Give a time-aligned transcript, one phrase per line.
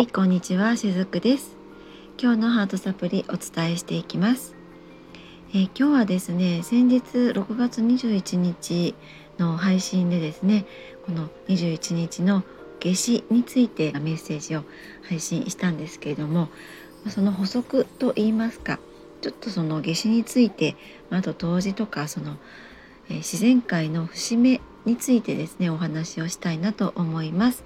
[0.00, 1.54] はい、こんにちは、しずくです。
[2.18, 4.54] 今日のハートサプリお伝えしていきます。
[5.50, 8.94] えー今日はですね、先日6月21日
[9.36, 10.64] の配信でですね、
[11.04, 12.44] この21日の
[12.78, 14.64] 夏至についてメッセージを
[15.06, 16.48] 配信したんですけれども、
[17.10, 18.78] その補足と言いますか、
[19.20, 20.76] ちょっとその夏至について、
[21.10, 22.38] あと冬至とかその、
[23.10, 27.62] え自然界の節目についてですね、お話をしたいなと思います。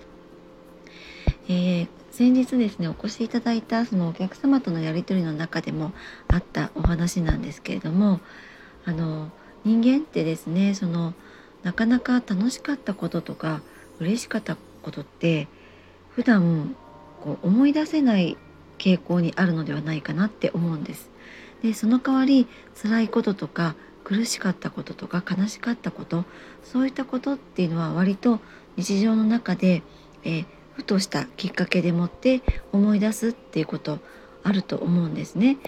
[1.49, 5.91] えー先日ですねお越しいただいたそのお客様とのやり取りの中でも
[6.29, 8.21] あったお話なんですけれども
[8.85, 9.33] あの
[9.65, 11.13] 人間ってですねその
[11.65, 13.63] なかなか楽しかったこととか
[13.99, 15.49] 嬉しかったことって
[16.11, 16.77] 普段
[17.21, 18.37] こう思い出せない
[18.79, 21.11] 傾向にあるのではないかなって思うんです。
[21.65, 22.47] でその代わり
[22.81, 23.75] 辛いこととか
[24.05, 26.25] 苦しかったこととか悲しかったこと
[26.63, 28.39] そういったことっていうのは割と
[28.77, 29.83] 日常の中で、
[30.23, 33.99] えーふとしたきっかけでもって思い出すっていうこと
[34.43, 35.59] あると思うんですね。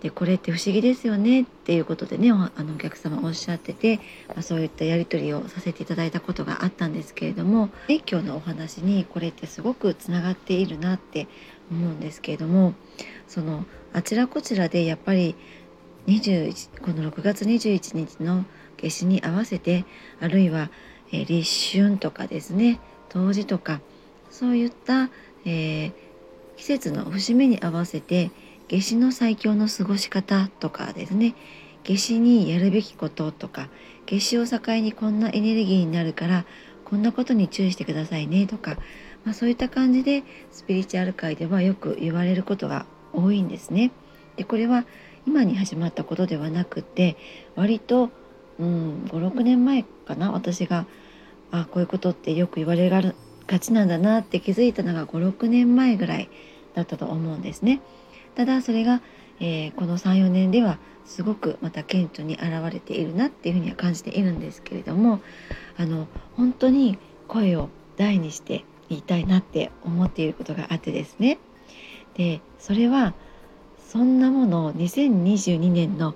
[0.00, 7.68] でこれって不思議ですよねっていうことでねおあのお客様おっしゃってて、まあ、そういったやり取りをさせていただいたことがあったんですけれども
[8.10, 11.28] 今日のお話にこれってすごくつながっているなって
[11.70, 12.72] 思うんですけれども
[13.28, 15.34] そのあちらこちらでやっぱり
[16.06, 18.46] 21この6月21日の
[18.78, 19.84] 夏至に合わせて
[20.20, 20.70] あるいは、
[21.12, 22.80] え立春とかですね
[23.10, 23.80] 冬至とか
[24.30, 25.10] そういった、
[25.44, 26.10] えー
[26.60, 28.30] 季節の節目に合わせて
[28.68, 31.34] 夏至の最強の過ごし方とかですね
[31.84, 33.70] 夏至にやるべきこととか
[34.04, 36.44] 夏至を境にこんなエネルギーになるから
[36.84, 38.76] こんなことに注意してくださいねとか、
[39.24, 43.90] まあ、そういった感じでスピリチュアル界ではよく言われることが多いんですね。
[44.36, 44.84] でこれは
[45.26, 47.16] 今に始まったことではなくて
[47.56, 48.10] 割と、
[48.58, 50.84] うん、56年前かな私が
[51.50, 53.00] あこういうことってよく言われが
[53.58, 56.28] ちなんだなって気づいたのが56年前ぐらい
[56.74, 57.80] だったと思うんですね。
[58.34, 59.00] ただそれが、
[59.40, 65.20] えーこの34年ではすごくまた顕著に現れているなっていうふうには感じているんですけれども
[65.76, 66.06] あの
[66.36, 71.38] 本当に声を大にして言いたいなって思っていることがあってですね
[72.14, 73.14] でそれは
[73.88, 76.14] そんなものを2022年の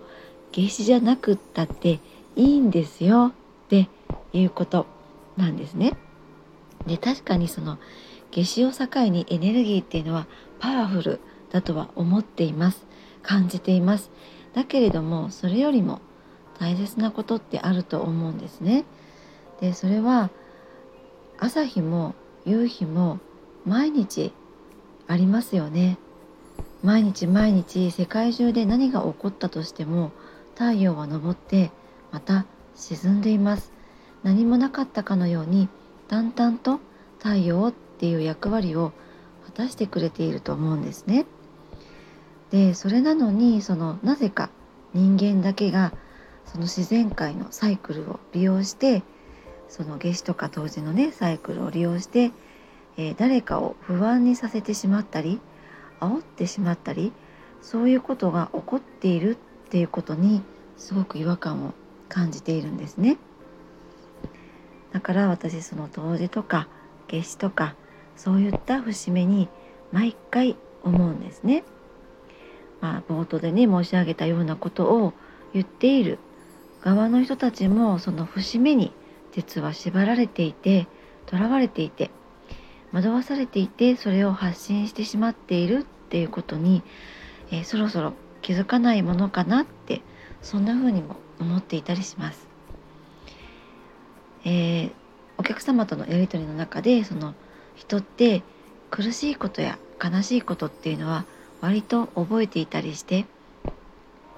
[0.53, 1.99] 夏至じゃなくったって
[2.37, 3.33] いいんですよ
[3.65, 3.89] って
[4.33, 4.87] いうこと
[5.37, 5.97] なんですね。
[6.87, 7.79] で確かにその
[8.31, 10.27] 夏至を境にエネルギーっていうのは
[10.59, 12.87] パワフルだとは思っています。
[13.23, 14.11] 感じています。
[14.55, 16.01] だけれどもそれよりも
[16.59, 18.85] 大切なことってあると思うんですね。
[19.61, 20.31] でそれは
[21.39, 23.19] 朝日も夕日も
[23.65, 24.33] 毎日
[25.09, 25.99] ありますよね。
[26.83, 30.13] 毎日毎日世界中で何が起こったとしても
[30.55, 31.71] 太陽は昇って
[32.13, 32.45] また
[32.75, 33.73] 沈んでいます。
[34.23, 35.69] 何もなかったかのように
[36.09, 36.81] 淡々と
[37.19, 38.93] 太陽っていう役割を
[39.47, 41.27] 果たしてくれていると思うんですね。
[42.51, 44.51] でそれなのにそのなぜか
[44.93, 45.93] 人間だけが
[46.47, 49.03] その自然界のサイクルを利用して
[49.69, 52.31] その夏至とか冬至のねサイクルを利用して、
[52.97, 55.41] えー誰かを不安にさせてしまったり
[56.01, 57.13] 煽ってしまったり
[57.63, 60.43] そういうことが起こっているっていうことに
[60.77, 61.73] すごく違和感を
[62.09, 63.17] 感じているんですね。
[64.95, 66.69] だから私その冬至とか
[67.09, 67.75] 夏至とか
[68.17, 69.49] そういった節目に
[69.91, 71.65] 毎回思うんですね。
[72.81, 75.13] まあ、冒頭でね申し上げたようなことを
[75.53, 76.19] 言っている
[76.81, 78.93] 側の人たちもその節目に
[79.33, 80.87] 実は縛られていて
[81.29, 82.11] 囚われていて
[82.93, 86.83] 惑わされていてそれを発信してしまっているっていうことに、
[87.51, 88.13] えーそろそろ
[88.43, 90.03] 気づかないものかなって
[90.43, 92.54] そんな風にも思っていたりします。
[94.45, 94.93] えー
[95.37, 97.35] お客様とのやり取りの中でその
[97.75, 98.43] 人って
[98.91, 101.25] 苦しいことや悲しいことっていうのは
[101.61, 103.27] 割と覚えていたりして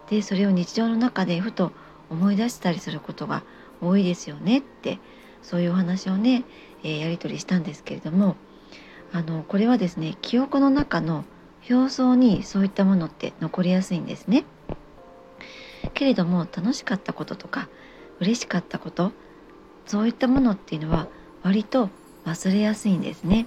[0.08, 1.72] でそれを日常の中でふと
[2.08, 3.42] 思い出したりすることが
[3.82, 4.98] 多いですよねって
[5.42, 6.44] そういうお話をね、
[6.82, 8.36] えーやり取りしたんですけれども
[9.12, 11.24] あのこれはですね記憶の中の
[11.68, 14.44] 表層にそういったものって残りやすいんですね。
[15.94, 17.68] けれども楽しかったこととか
[18.20, 19.12] 嬉しかったこと
[19.86, 21.08] そういったものっていうのは
[21.42, 21.90] 割と
[22.24, 23.46] 忘れやすいんですね。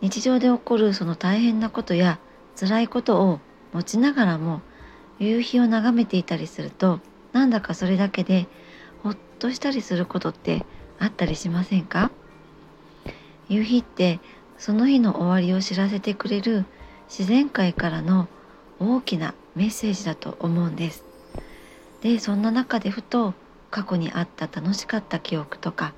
[0.00, 2.18] 日常で起こるその大変なことや
[2.58, 3.40] 辛いことを
[3.72, 4.60] 持ちながらも
[5.18, 7.00] 夕日を眺めていたりすると
[7.32, 8.46] なんだかそれだけで
[9.02, 10.64] ほっとしたりすることって
[10.98, 12.10] あったりしませんか？
[13.48, 14.20] 夕日って
[14.58, 16.64] その日の終わりを知らせてくれる
[17.08, 18.28] 自然界からの
[18.78, 21.04] 大きなメッセージだと思うんです。
[22.02, 23.34] でそんな中でふと
[23.70, 25.92] 過去にあった楽しかった記憶とか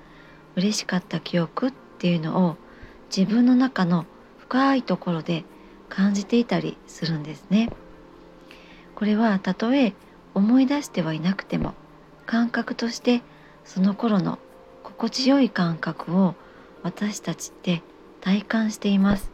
[0.57, 2.57] 嬉しかった記憶っていうのを
[3.15, 4.07] 自分の中の
[4.39, 5.45] 深いところで
[5.89, 7.71] 感じていたりするんですね。
[8.95, 9.95] これはたとえ
[10.35, 11.75] 思い出してはいなくても
[12.27, 13.23] 感覚として
[13.65, 14.39] その頃の
[14.83, 16.35] 心地よい感覚を
[16.83, 17.83] 私たちって
[18.21, 19.31] 体感しています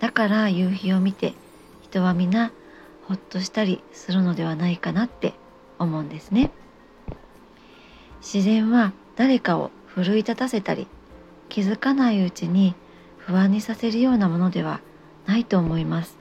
[0.00, 1.34] だから夕日を見て
[1.82, 2.52] 人は皆
[3.06, 5.34] ほっとしたりするのではないかなって
[5.78, 6.50] 思うんですね
[8.34, 10.88] 自然は誰かを奮い立たせたり
[11.48, 12.74] 気づかないうちに
[13.16, 14.80] 不安にさせるようなものでは
[15.24, 16.18] ないと思います。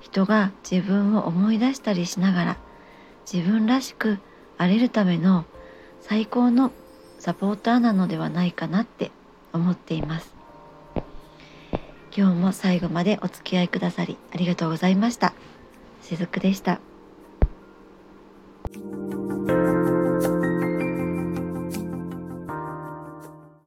[0.00, 2.56] 人が自分を思い出したりしながら
[3.30, 4.20] 自分らしく
[4.56, 5.44] あれるための
[6.00, 6.70] 最高の
[7.18, 9.10] サポーターなのではないかなって
[9.52, 10.32] 思っています。
[12.16, 15.34] 今日も最後までお付き合いくださりありがとうございました。
[16.02, 16.80] しずくでした。